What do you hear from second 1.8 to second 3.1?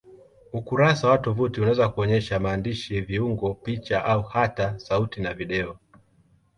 kuonyesha maandishi,